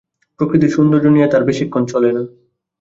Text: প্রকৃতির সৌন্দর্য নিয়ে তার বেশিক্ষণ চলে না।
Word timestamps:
প্রকৃতির 0.39 0.73
সৌন্দর্য 0.75 1.05
নিয়ে 1.09 1.31
তার 1.31 1.43
বেশিক্ষণ 1.49 1.83
চলে 1.91 2.09
না। 2.11 2.21